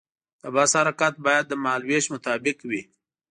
د 0.41 0.43
بس 0.55 0.71
حرکت 0.79 1.13
باید 1.25 1.45
د 1.47 1.53
مهال 1.63 1.81
ویش 1.87 2.05
مطابق 2.13 2.57
وي. 2.69 2.81